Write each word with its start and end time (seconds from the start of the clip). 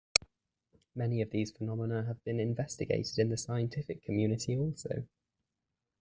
Many 0.95 1.21
of 1.21 1.29
these 1.29 1.51
phenomena 1.51 2.05
have 2.05 2.23
been 2.23 2.39
investigated 2.39 3.19
in 3.19 3.29
the 3.29 3.37
scientific 3.37 4.01
community 4.03 4.57
also. 4.57 5.07